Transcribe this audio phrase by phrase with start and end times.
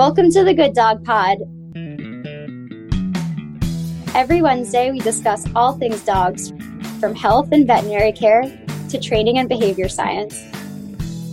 [0.00, 1.40] Welcome to the Good Dog Pod.
[4.16, 6.54] Every Wednesday, we discuss all things dogs,
[7.00, 8.44] from health and veterinary care
[8.88, 10.42] to training and behavior science.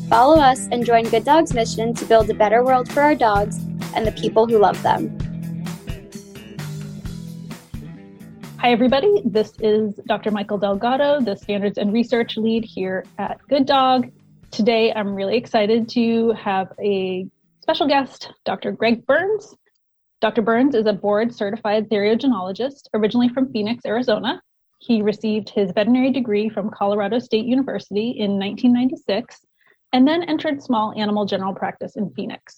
[0.09, 3.55] Follow us and join Good Dog's mission to build a better world for our dogs
[3.95, 5.18] and the people who love them.
[8.58, 9.22] Hi, everybody.
[9.23, 10.31] This is Dr.
[10.31, 14.12] Mikel Delgado, the Standards and Research Lead here at Good Dog.
[14.52, 17.30] Today, I'm really excited to have a
[17.67, 18.71] special guest, Dr.
[18.71, 19.53] Greg Burns.
[20.21, 20.41] Dr.
[20.41, 24.41] Burns is a board certified theriogenologist, originally from Phoenix, Arizona.
[24.80, 29.41] He received his veterinary degree from Colorado State University in 1996
[29.91, 32.58] and then entered small animal general practice in Phoenix.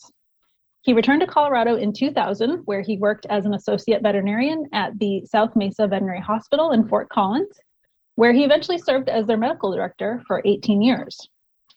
[0.82, 5.26] He returned to Colorado in 2000, where he worked as an associate veterinarian at the
[5.26, 7.60] South Mesa Veterinary Hospital in Fort Collins,
[8.14, 11.28] where he eventually served as their medical director for 18 years.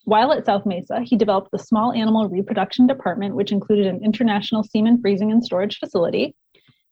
[0.05, 4.65] While at South Mesa, he developed the small animal reproduction department, which included an international
[4.65, 6.35] semen freezing and storage facility.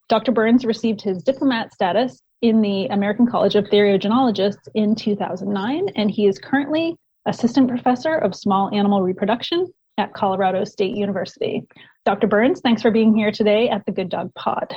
[0.09, 0.33] Dr.
[0.33, 6.27] Burns received his diplomate status in the American College of Theriogenologists in 2009, and he
[6.27, 9.67] is currently assistant professor of small animal reproduction
[9.99, 11.67] at Colorado State University.
[12.05, 12.27] Dr.
[12.27, 14.75] Burns, thanks for being here today at the Good Dog Pod.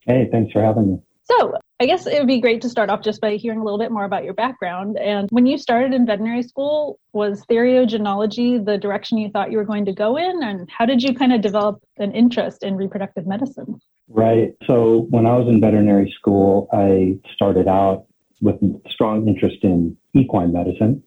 [0.00, 0.98] Hey, thanks for having me.
[1.24, 3.78] So, I guess it would be great to start off just by hearing a little
[3.78, 4.96] bit more about your background.
[4.98, 9.64] And when you started in veterinary school, was theriogenology the direction you thought you were
[9.64, 10.42] going to go in?
[10.42, 13.78] And how did you kind of develop an interest in reproductive medicine?
[14.08, 14.54] Right.
[14.66, 18.06] So, when I was in veterinary school, I started out
[18.40, 18.56] with
[18.88, 21.02] strong interest in equine medicine.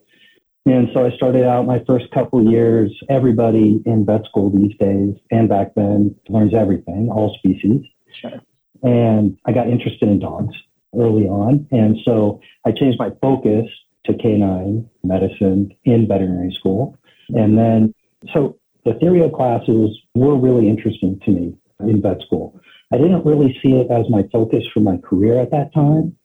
[0.66, 2.92] And so I started out my first couple years.
[3.10, 7.82] Everybody in vet school these days and back then learns everything, all species.
[8.14, 8.42] Sure.
[8.84, 10.56] And I got interested in dogs
[10.98, 11.68] early on.
[11.72, 13.68] And so I changed my focus
[14.06, 16.98] to canine medicine in veterinary school.
[17.30, 17.94] And then,
[18.34, 22.60] so the therio classes were really interesting to me in vet school.
[22.92, 26.16] I didn't really see it as my focus for my career at that time,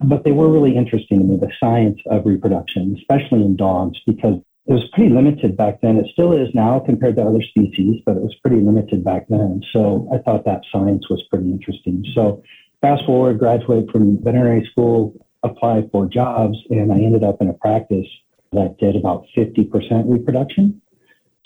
[0.00, 4.40] but they were really interesting to me, the science of reproduction, especially in dogs, because
[4.68, 5.96] it was pretty limited back then.
[5.96, 9.62] It still is now compared to other species, but it was pretty limited back then.
[9.72, 12.04] So I thought that science was pretty interesting.
[12.14, 12.42] So
[12.82, 17.54] fast forward, graduate from veterinary school, apply for jobs, and I ended up in a
[17.54, 18.06] practice
[18.52, 19.70] that did about 50%
[20.04, 20.82] reproduction.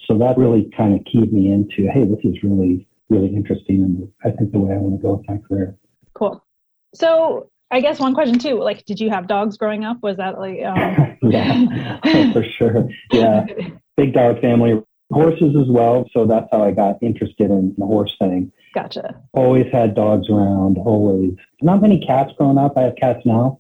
[0.07, 3.83] So that really kind of keyed me into, hey, this is really, really interesting.
[3.85, 5.77] And I think the way I want to go with my career.
[6.15, 6.45] Cool.
[6.93, 9.97] So I guess one question too, like, did you have dogs growing up?
[10.03, 11.17] Was that like, um...
[11.23, 12.89] yeah, for sure.
[13.11, 13.47] Yeah.
[13.97, 16.07] Big dog family, horses as well.
[16.13, 18.53] So that's how I got interested in the horse thing.
[18.75, 19.21] Gotcha.
[19.33, 21.33] Always had dogs around, always.
[21.63, 22.77] Not many cats growing up.
[22.77, 23.59] I have cats now.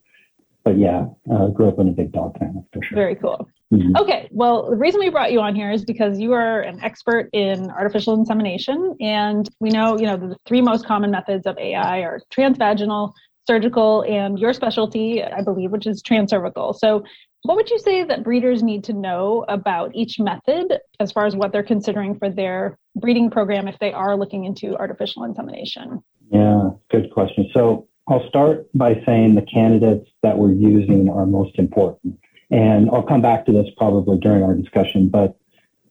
[0.64, 2.96] But yeah, uh, grew up in a big dog family for sure.
[2.96, 3.48] Very cool.
[3.72, 3.96] Mm-hmm.
[3.96, 7.30] Okay, well, the reason we brought you on here is because you are an expert
[7.32, 12.00] in artificial insemination, and we know, you know, the three most common methods of AI
[12.00, 13.12] are transvaginal,
[13.47, 16.75] surgical and your specialty, I believe, which is transcervical.
[16.75, 17.04] So,
[17.44, 21.34] what would you say that breeders need to know about each method as far as
[21.34, 26.04] what they're considering for their breeding program if they are looking into artificial insemination?
[26.30, 27.50] Yeah, good question.
[27.53, 32.19] So, I'll start by saying the candidates that we're using are most important.
[32.50, 35.36] And I'll come back to this probably during our discussion, but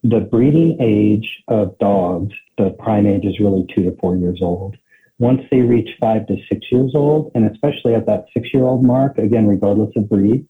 [0.04, 4.78] the breeding age of dogs, the prime age is really two to four years old
[5.22, 8.84] once they reach five to six years old, and especially at that six year old
[8.84, 10.48] mark, again, regardless of breed,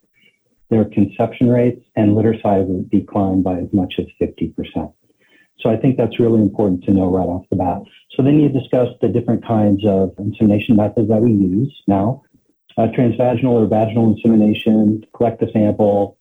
[0.70, 4.56] their conception rates and litter size decline by as much as 50%.
[5.60, 7.82] So I think that's really important to know right off the bat.
[8.16, 12.24] So then you discuss the different kinds of insemination methods that we use now.
[12.78, 16.18] Uh, transvaginal or vaginal insemination, collect the sample,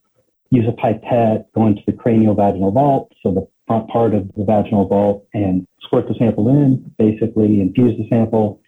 [0.50, 4.44] use a pipette, go into the cranial vaginal vault, so the front part of the
[4.44, 8.60] vaginal vault, and squirt the sample in, basically infuse the sample.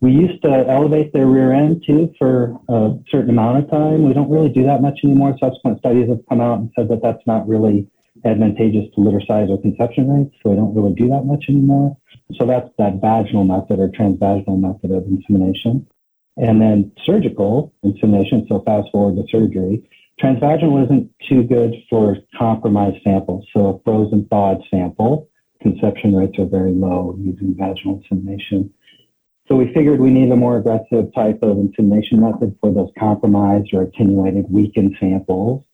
[0.00, 4.02] We used to elevate their rear end too for a certain amount of time.
[4.02, 5.36] We don't really do that much anymore.
[5.38, 7.86] Subsequent studies have come out and said that that's not really
[8.24, 11.96] advantageous to litter size or conception rates, so we don't really do that much anymore.
[12.34, 15.86] So that's that vaginal method or transvaginal method of insemination.
[16.36, 19.88] And then surgical insemination, so fast forward to surgery.
[20.20, 23.46] Transvaginal isn't too good for compromised samples.
[23.54, 25.28] So a frozen thawed sample
[25.62, 28.72] conception rates are very low using vaginal insemination.
[29.48, 33.72] So we figured we need a more aggressive type of insemination method for those compromised
[33.72, 35.64] or attenuated weakened samples.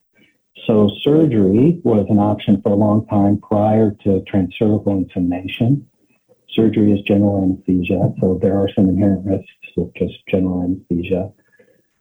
[0.67, 5.87] So surgery was an option for a long time prior to transcervical insemination.
[6.49, 11.33] Surgery is general anesthesia, so there are some inherent risks with just general anesthesia.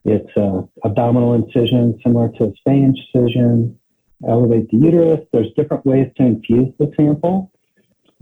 [0.06, 3.80] It's a abdominal incision similar to a spay incision.
[4.28, 5.20] Elevate the uterus.
[5.32, 7.52] There's different ways to infuse the sample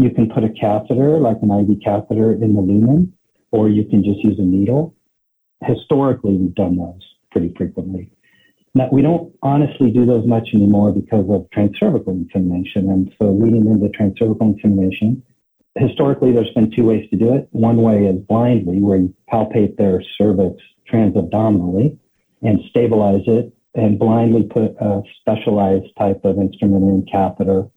[0.02, 3.14] you can put a catheter, like an IV catheter, in the lumen,
[3.52, 4.96] or you can just use a needle.
[5.64, 7.02] Historically, we've done those
[7.32, 8.12] pretty frequently.
[8.74, 12.90] Now, we don't honestly do those much anymore because of transcervical insemination.
[12.90, 15.22] And so leading into transcervical insemination,
[15.76, 17.48] historically, there's been two ways to do it.
[17.52, 20.56] One way is blindly, where you palpate their cervix
[20.92, 21.98] transabdominally
[22.42, 27.68] and stabilize it and blindly put a specialized type of instrument in catheter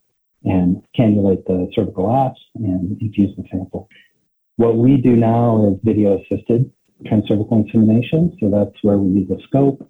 [0.45, 3.89] and cannulate the cervical apse and infuse the sample.
[4.57, 6.71] What we do now is video assisted
[7.05, 8.37] transcervical insemination.
[8.41, 9.89] So that's where we use a scope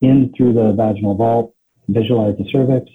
[0.00, 1.54] in through the vaginal vault,
[1.88, 2.90] visualize the cervix,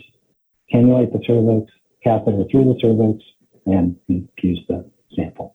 [0.74, 1.72] cannulate the cervix,
[2.04, 3.24] catheter through the cervix,
[3.66, 5.54] and infuse the sample.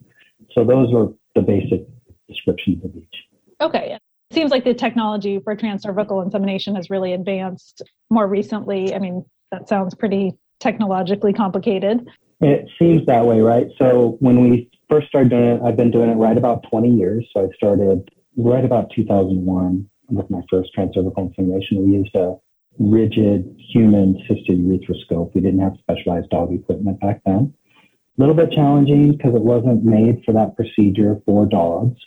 [0.53, 1.87] So those are the basic
[2.29, 3.25] descriptions of each.
[3.61, 3.99] Okay.
[4.33, 8.95] Seems like the technology for transcervical insemination has really advanced more recently.
[8.95, 12.07] I mean, that sounds pretty technologically complicated.
[12.41, 13.69] It seems that way, right?
[13.79, 17.27] So when we first started doing it, I've been doing it right about 20 years.
[17.33, 21.87] So I started right about 2001 with my first transcervical insemination.
[21.87, 22.37] We used a
[22.79, 25.35] rigid human assisted urethroscope.
[25.35, 27.55] We didn't have specialized dog equipment back then.
[27.77, 31.99] A little bit challenging because it wasn't made for that procedure for dogs.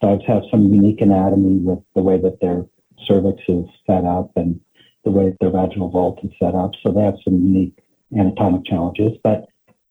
[0.00, 2.64] Dogs have some unique anatomy with the way that their
[3.04, 4.60] cervix is set up and
[5.04, 6.72] the way their vaginal vault is set up.
[6.82, 7.78] So they have some unique
[8.12, 9.12] anatomic challenges.
[9.22, 9.46] But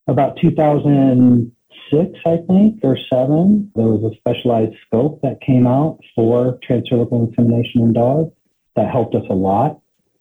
[0.06, 6.58] about 2006, I think, or seven, there was a specialized scope that came out for
[6.68, 8.32] transcervical insemination in dogs
[8.76, 9.80] that helped us a lot.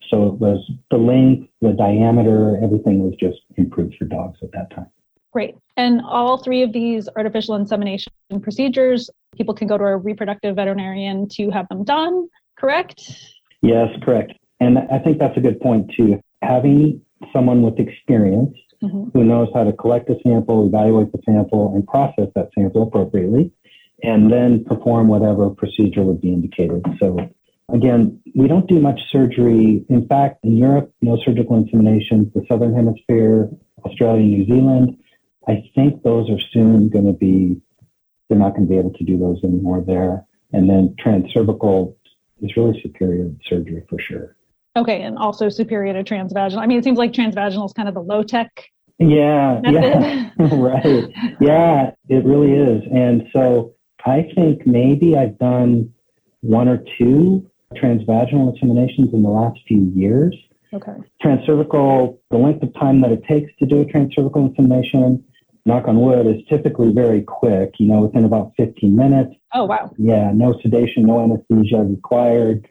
[0.09, 4.69] So it was the length, the diameter, everything was just improved for dogs at that
[4.71, 4.87] time.
[5.31, 5.55] Great.
[5.75, 11.27] And all three of these artificial insemination procedures, people can go to a reproductive veterinarian
[11.29, 12.27] to have them done,
[12.57, 13.11] correct?
[13.61, 14.33] Yes, correct.
[14.59, 16.21] And I think that's a good point too.
[16.41, 17.01] Having
[17.33, 19.09] someone with experience mm-hmm.
[19.13, 23.51] who knows how to collect a sample, evaluate the sample, and process that sample appropriately,
[24.03, 26.83] and then perform whatever procedure would be indicated.
[26.99, 27.17] So
[27.69, 29.85] again, we don't do much surgery.
[29.89, 32.31] In fact, in Europe, no surgical insemination.
[32.35, 33.49] The Southern Hemisphere,
[33.83, 34.97] Australia, New Zealand,
[35.47, 37.61] I think those are soon going to be,
[38.29, 40.25] they're not going to be able to do those anymore there.
[40.53, 41.95] And then transcervical
[42.41, 44.35] is really superior surgery for sure.
[44.77, 46.57] Okay, and also superior to transvaginal.
[46.57, 48.69] I mean, it seems like transvaginal is kind of the low tech.
[48.99, 51.05] Yeah, yeah, right.
[51.39, 52.83] Yeah, it really is.
[52.91, 53.73] And so
[54.05, 55.93] I think maybe I've done
[56.41, 60.35] one or two transvaginal inseminations in the last few years.
[60.73, 60.93] Okay.
[61.23, 65.23] Transcervical, the length of time that it takes to do a transcervical insemination,
[65.65, 69.33] knock on wood, is typically very quick, you know, within about 15 minutes.
[69.53, 69.91] Oh, wow.
[69.97, 72.67] Yeah, no sedation, no anesthesia required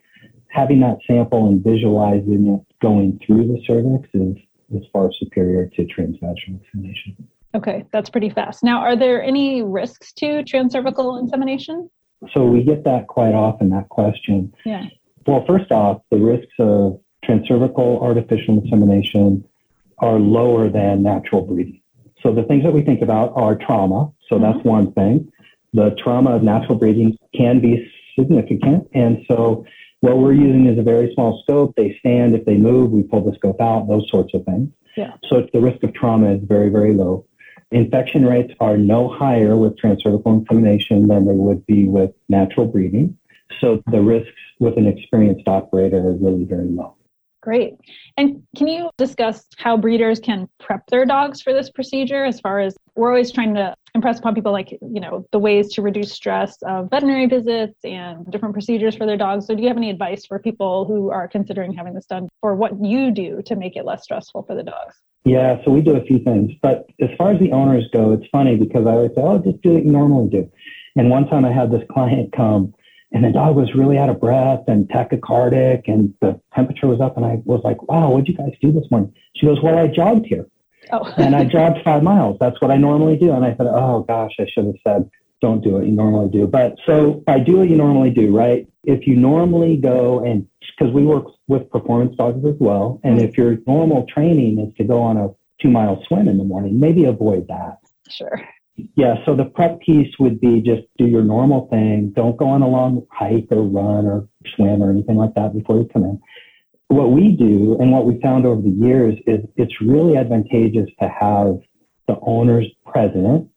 [0.55, 4.37] having that sample and visualizing it going through the cervix is,
[4.73, 7.15] is far superior to transvaginal insemination.
[7.53, 8.63] Okay, that's pretty fast.
[8.63, 11.89] Now, are there any risks to transcervical insemination?
[12.33, 14.53] So we get that quite often, that question.
[14.65, 14.85] Yeah.
[15.27, 19.43] Well, first off, the risks of transcervical artificial insemination
[19.99, 21.81] are lower than natural breeding.
[22.25, 24.11] So the things that we think about are trauma.
[24.27, 24.43] So mm-hmm.
[24.43, 25.31] that's one thing.
[25.73, 28.89] The trauma of natural breeding can be significant.
[28.93, 29.65] And so
[29.99, 31.75] what we're using is a very small scope.
[31.77, 32.33] They stand.
[32.33, 34.69] If they move, we pull the scope out, those sorts of things.
[34.97, 35.13] Yeah.
[35.29, 37.25] So the risk of trauma is very, very low.
[37.71, 43.17] Infection rates are no higher with transcervical insemination than they would be with natural breeding.
[43.59, 46.95] So the risks with an experienced operator are really very low.
[47.45, 47.75] Great.
[48.17, 52.59] And can you discuss how breeders can prep their dogs for this procedure as far
[52.59, 56.11] as we're always trying to impress upon people like, you know, the ways to reduce
[56.11, 59.45] stress of veterinary visits and different procedures for their dogs.
[59.45, 62.55] So do you have any advice for people who are considering having this done or
[62.55, 64.95] what you do to make it less stressful for the dogs?
[65.23, 66.51] Yeah, so we do a few things.
[66.63, 69.61] But as far as the owners go, it's funny because I always say, oh, just
[69.61, 70.51] do what you normally do.
[70.95, 72.73] And one time I had this client come
[73.15, 77.15] and the dog was really out of breath and tachycardic and the temperature was up
[77.15, 79.13] and I was like, wow, what'd you guys do this morning?
[79.35, 80.45] She goes, well, I jogged here.
[80.91, 81.11] Oh.
[81.17, 82.37] and I jogged five miles.
[82.41, 83.31] That's what I normally do.
[83.31, 85.09] And I said, oh gosh, I should have said,
[85.41, 86.45] don't do what you normally do.
[86.45, 88.67] But so I do what you normally do, right?
[88.83, 90.45] If you normally go and
[90.77, 92.99] because we work with performance dogs as well.
[93.03, 95.29] And if your normal training is to go on a
[95.61, 97.77] two mile swim in the morning, maybe avoid that.
[98.09, 98.41] Sure.
[98.77, 102.11] Yeah, so the prep piece would be just do your normal thing.
[102.13, 105.77] Don't go on a long hike or run or swim or anything like that before
[105.77, 106.21] you come in.
[106.87, 111.07] What we do and what we found over the years is it's really advantageous to
[111.07, 111.59] have
[112.07, 113.49] the owners present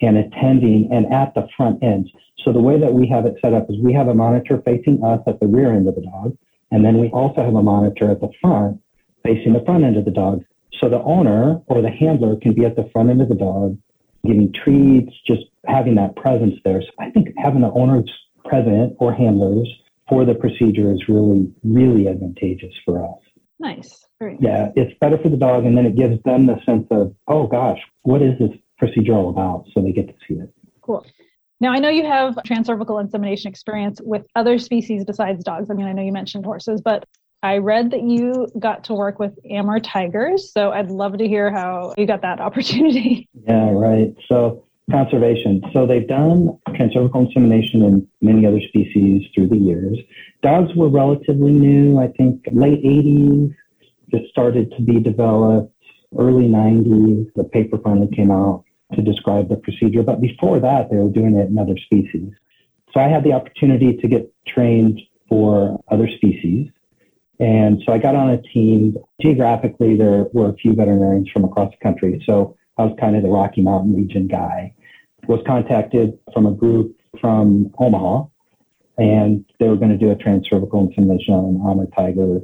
[0.00, 2.10] and attending and at the front end.
[2.44, 5.02] So the way that we have it set up is we have a monitor facing
[5.04, 6.36] us at the rear end of the dog,
[6.72, 8.80] and then we also have a monitor at the front
[9.24, 10.44] facing the front end of the dog.
[10.80, 13.78] So the owner or the handler can be at the front end of the dog
[14.24, 16.82] giving treats, just having that presence there.
[16.82, 18.10] So I think having the owners
[18.44, 19.68] present or handlers
[20.08, 23.18] for the procedure is really, really advantageous for us.
[23.58, 24.06] Nice.
[24.18, 27.14] Very yeah, it's better for the dog, and then it gives them the sense of,
[27.26, 29.66] oh gosh, what is this procedure all about?
[29.72, 30.52] So they get to see it.
[30.82, 31.04] Cool.
[31.60, 35.70] Now, I know you have transcervical insemination experience with other species besides dogs.
[35.70, 37.06] I mean, I know you mentioned horses, but
[37.44, 40.50] I read that you got to work with Amur tigers.
[40.50, 43.28] So I'd love to hear how you got that opportunity.
[43.46, 44.14] Yeah, right.
[44.28, 45.62] So conservation.
[45.74, 49.98] So they've done transcervical insemination in many other species through the years.
[50.42, 53.54] Dogs were relatively new, I think late 80s,
[54.10, 55.70] just started to be developed.
[56.18, 60.02] Early 90s, the paper finally came out to describe the procedure.
[60.02, 62.32] But before that, they were doing it in other species.
[62.92, 66.70] So I had the opportunity to get trained for other species.
[67.40, 68.96] And so I got on a team.
[69.20, 72.22] Geographically, there were a few veterinarians from across the country.
[72.26, 74.74] So I was kind of the Rocky Mountain region guy.
[75.26, 78.26] Was contacted from a group from Omaha,
[78.98, 82.40] and they were going to do a transcervical insemination on an Amur tiger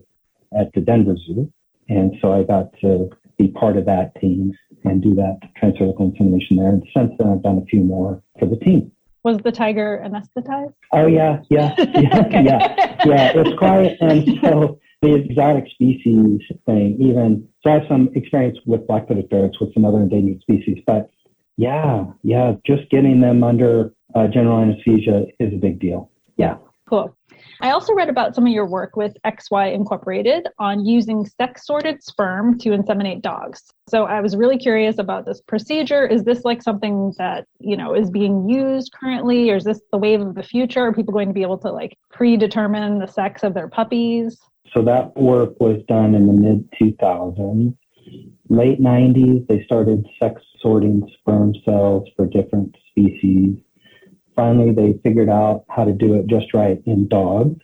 [0.58, 1.52] at the Denver Zoo.
[1.88, 4.54] And so I got to be part of that team
[4.84, 6.68] and do that transcervical insemination there.
[6.68, 8.90] And since then, I've done a few more for the team.
[9.22, 10.74] Was the tiger anesthetized?
[10.92, 13.32] Oh yeah, yeah, yeah, yeah, yeah.
[13.34, 16.96] It's quiet, and so the exotic species thing.
[17.00, 21.10] Even so, I have some experience with black-footed ferrets with some other endangered species, but
[21.56, 26.10] yeah, yeah, just getting them under uh, general anesthesia is a big deal.
[26.36, 26.56] Yeah,
[26.88, 27.14] cool.
[27.62, 32.02] I also read about some of your work with XY Incorporated on using sex sorted
[32.02, 33.62] sperm to inseminate dogs.
[33.86, 36.06] So I was really curious about this procedure.
[36.06, 39.98] Is this like something that, you know, is being used currently or is this the
[39.98, 40.86] wave of the future?
[40.86, 44.38] Are people going to be able to like predetermine the sex of their puppies?
[44.72, 47.76] So that work was done in the mid 2000s.
[48.48, 53.58] Late 90s, they started sex sorting sperm cells for different species
[54.36, 57.60] finally they figured out how to do it just right in dogs.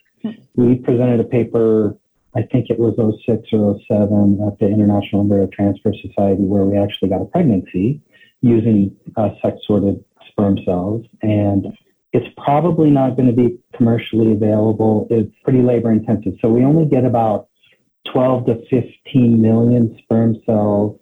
[0.55, 1.95] We presented a paper,
[2.35, 2.95] I think it was
[3.25, 8.01] 06 or 07 at the International Embryo Transfer Society where we actually got a pregnancy
[8.41, 11.05] using uh, sex sorted sperm cells.
[11.21, 11.67] And
[12.13, 15.07] it's probably not going to be commercially available.
[15.09, 16.33] It's pretty labor intensive.
[16.41, 17.47] So we only get about
[18.11, 20.99] 12 to 15 million sperm cells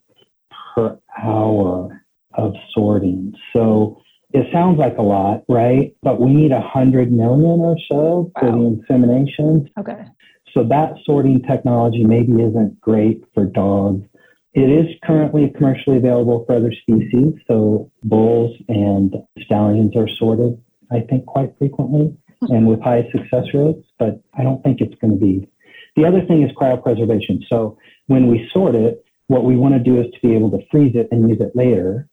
[0.76, 3.34] per hour of sorting.
[3.54, 4.02] So
[4.36, 5.96] it sounds like a lot, right?
[6.04, 9.70] But we need a hundred million or so for the insemination.
[9.80, 10.06] Okay.
[10.54, 14.06] So that sorting technology maybe isn't great for dogs.
[14.54, 17.34] It is currently commercially available for other species.
[17.48, 20.62] So bulls and stallions are sorted,
[20.92, 22.54] I think, quite frequently hmm.
[22.54, 25.50] and with high success rates, but I don't think it's going to be.
[25.96, 27.44] The other thing is cryopreservation.
[27.50, 27.78] So
[28.08, 30.96] when we sort it, what we want to do is to be able to freeze
[30.96, 32.08] it and use it later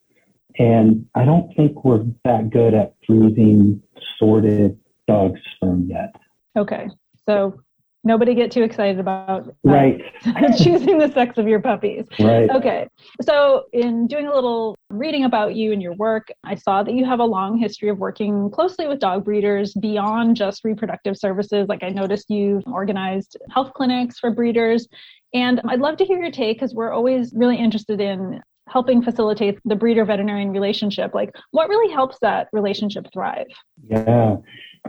[0.57, 3.81] and I don't think we're that good at freezing
[4.17, 6.15] sorted dog sperm yet.
[6.57, 6.89] Okay.
[7.27, 7.59] So
[8.03, 10.01] nobody get too excited about uh, right
[10.57, 12.05] choosing the sex of your puppies.
[12.19, 12.49] Right.
[12.49, 12.87] Okay.
[13.21, 17.05] So in doing a little reading about you and your work, I saw that you
[17.05, 21.67] have a long history of working closely with dog breeders beyond just reproductive services.
[21.69, 24.87] Like I noticed you've organized health clinics for breeders.
[25.33, 29.59] And I'd love to hear your take because we're always really interested in helping facilitate
[29.65, 33.47] the breeder veterinarian relationship like what really helps that relationship thrive?
[33.89, 34.37] Yeah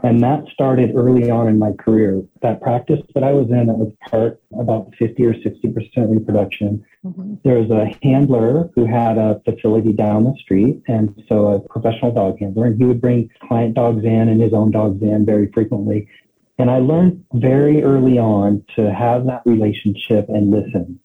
[0.03, 2.23] and that started early on in my career.
[2.43, 6.85] That practice that i was in that was part about 50 or 60 percent reproduction.
[7.05, 7.35] Mm-hmm.
[7.45, 12.13] there was a handler who had a facility down the street and so a professional
[12.13, 15.51] dog handler and he would bring client dogs in and his own dogs in very
[15.53, 16.09] frequently.
[16.59, 20.99] And i learned very early on to have that relationship and listen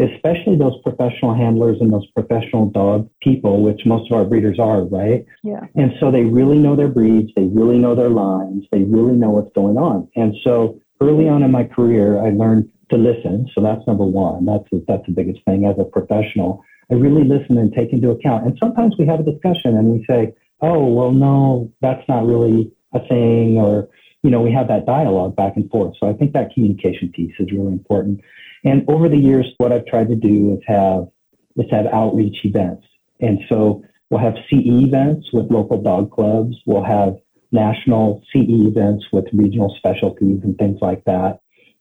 [0.00, 4.84] especially those professional handlers and those professional dog people, which most of our breeders are,
[4.84, 5.26] right?
[5.42, 5.66] Yeah.
[5.74, 9.30] And so they really know their breeds, they really know their lines, they really know
[9.30, 10.08] what's going on.
[10.14, 13.48] And so early on in my career, I learned to listen.
[13.54, 14.44] So that's number one.
[14.44, 16.64] That's that's the biggest thing as a professional.
[16.90, 18.46] I really listen and take into account.
[18.46, 22.72] And sometimes we have a discussion and we say, "Oh, well, no, that's not really
[22.94, 23.88] a thing," or
[24.22, 25.94] you know, we have that dialogue back and forth.
[26.00, 28.20] So I think that communication piece is really important.
[28.64, 31.08] And over the years, what I've tried to do is have
[31.56, 32.86] is have outreach events.
[33.20, 36.56] And so we'll have CE events with local dog clubs.
[36.66, 37.16] We'll have
[37.50, 41.40] national CE events with regional specialties and things like that.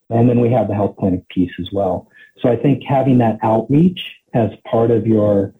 [0.10, 2.10] And then we have the health clinic piece as well.
[2.41, 5.53] So I think having that outreach as part of your,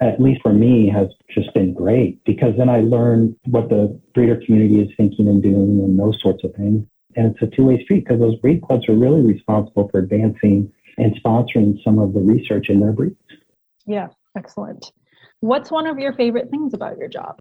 [0.00, 4.40] at least for me, has just been great because then I learn what the breeder
[4.44, 8.04] community is thinking and doing and those sorts of things and it's a two-way street
[8.04, 12.68] because those breed clubs are really responsible for advancing and sponsoring some of the research
[12.68, 13.16] in their breeds.
[13.86, 14.92] Yeah, excellent.
[15.40, 17.40] What's one of your favorite things about your job?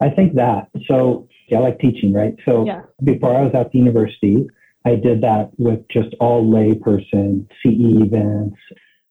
[0.00, 0.68] I think that.
[0.86, 2.34] So, yeah, I like teaching, right?
[2.44, 2.82] So, yeah.
[3.02, 4.46] before I was at the university,
[4.84, 8.56] I did that with just all layperson CE events,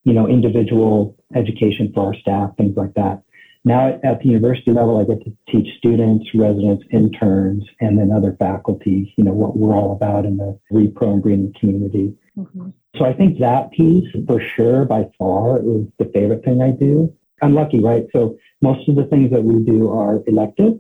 [0.04, 3.24] you know, individual education for our staff, things like that.
[3.66, 8.36] Now at the university level, I get to teach students, residents, interns, and then other
[8.38, 12.16] faculty, you know, what we're all about in the repro and breeding community.
[12.38, 12.70] Mm-hmm.
[12.96, 17.12] So I think that piece for sure by far is the favorite thing I do.
[17.42, 18.06] I'm lucky, right?
[18.14, 20.80] So most of the things that we do are elective.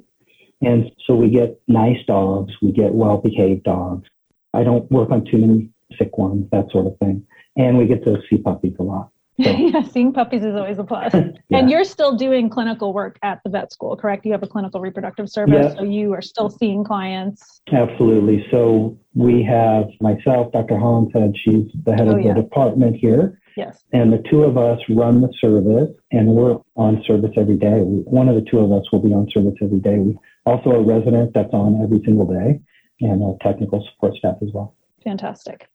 [0.61, 4.07] And so we get nice dogs, we get well behaved dogs.
[4.53, 7.25] I don't work on too many sick ones, that sort of thing.
[7.57, 9.09] And we get to see puppies a lot.
[9.45, 11.13] Yeah, seeing puppies is always a plus.
[11.13, 11.57] yeah.
[11.57, 14.25] And you're still doing clinical work at the vet school, correct?
[14.25, 15.75] You have a clinical reproductive service, yeah.
[15.75, 17.61] so you are still seeing clients.
[17.69, 18.47] Absolutely.
[18.49, 20.75] So we have myself, Dr.
[20.75, 23.37] Hollinshead, she's the head oh, of the department here.
[23.57, 23.83] Yes.
[23.91, 27.79] And the two of us run the service, and we're on service every day.
[27.79, 29.97] One of the two of us will be on service every day.
[29.97, 32.61] We also a resident that's on every single day,
[33.01, 34.75] and a technical support staff as well.
[35.03, 35.69] Fantastic.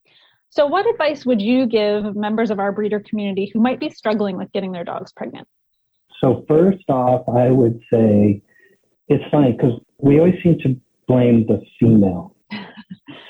[0.52, 4.36] So, what advice would you give members of our breeder community who might be struggling
[4.36, 5.46] with getting their dogs pregnant?
[6.20, 8.42] So, first off, I would say
[9.08, 10.76] it's funny because we always seem to
[11.06, 12.34] blame the female.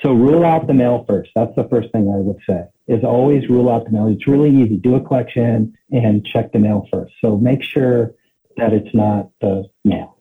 [0.03, 1.31] so, rule out the male first.
[1.35, 2.65] That's the first thing I would say.
[2.89, 4.07] Is always rule out the male.
[4.07, 4.79] It's really easy.
[4.79, 7.13] Do a collection and check the male first.
[7.21, 8.15] So, make sure
[8.57, 10.20] that it's not the male.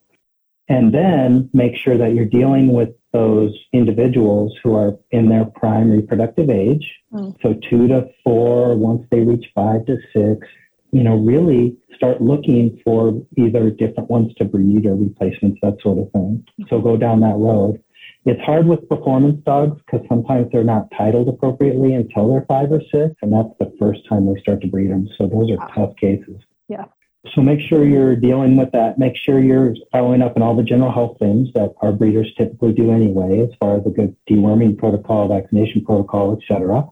[0.70, 5.90] And then make sure that you're dealing with those individuals who are in their prime
[5.90, 6.96] reproductive age.
[7.12, 7.36] Mm.
[7.42, 10.48] So two to four, once they reach five to six,
[10.92, 15.98] you know, really start looking for either different ones to breed or replacements, that sort
[15.98, 16.46] of thing.
[16.70, 17.82] So go down that road.
[18.26, 22.82] It's hard with performance dogs because sometimes they're not titled appropriately until they're five or
[22.92, 25.08] six, and that's the first time they start to breed them.
[25.18, 25.72] So those are wow.
[25.74, 26.42] tough cases.
[26.68, 26.86] Yeah.
[27.36, 28.98] So make sure you're dealing with that.
[28.98, 32.72] Make sure you're following up on all the general health things that our breeders typically
[32.72, 36.88] do anyway, as far as a good deworming protocol, vaccination protocol, etc.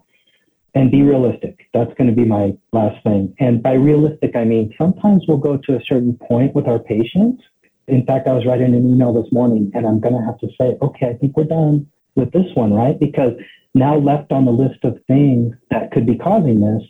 [0.76, 1.70] And be realistic.
[1.74, 3.34] That's going to be my last thing.
[3.40, 7.42] And by realistic, I mean sometimes we'll go to a certain point with our patients.
[7.88, 10.50] In fact, I was writing an email this morning, and I'm going to have to
[10.60, 13.00] say, okay, I think we're done with this one, right?
[13.00, 13.32] Because
[13.74, 16.84] now left on the list of things that could be causing this,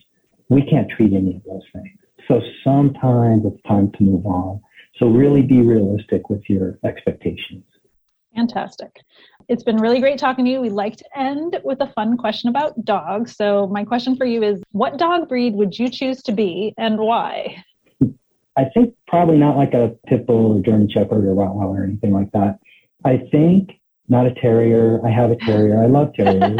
[0.50, 2.00] we can't treat any of those things.
[2.28, 4.62] So sometimes it's time to move on.
[4.98, 7.64] So really be realistic with your expectations.
[8.36, 9.02] Fantastic.
[9.48, 10.62] It's been really great talking to you.
[10.62, 13.36] We like to end with a fun question about dogs.
[13.36, 16.98] So my question for you is what dog breed would you choose to be and
[16.98, 17.64] why?
[18.58, 22.12] I think probably not like a pit bull or German shepherd or Rottweiler or anything
[22.12, 22.60] like that.
[23.06, 25.00] I think not a terrier.
[25.06, 25.82] I have a terrier.
[25.82, 26.60] I love terriers,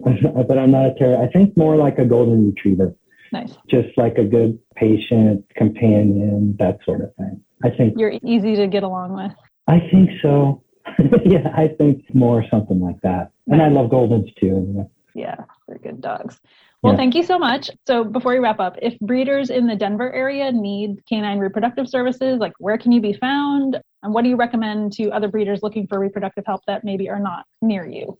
[0.48, 1.20] but I'm not a terrier.
[1.20, 2.94] I think more like a golden retriever.
[3.32, 3.56] Nice.
[3.68, 7.42] Just like a good patient, companion, that sort of thing.
[7.62, 9.32] I think you're easy to get along with.
[9.68, 10.62] I think so.
[11.24, 13.30] yeah, I think more something like that.
[13.46, 14.88] And I love Goldens too.
[15.14, 15.36] Yeah,
[15.68, 16.40] they're good dogs.
[16.82, 16.96] Well, yeah.
[16.96, 17.70] thank you so much.
[17.86, 22.38] So, before we wrap up, if breeders in the Denver area need canine reproductive services,
[22.38, 23.78] like where can you be found?
[24.02, 27.20] And what do you recommend to other breeders looking for reproductive help that maybe are
[27.20, 28.18] not near you?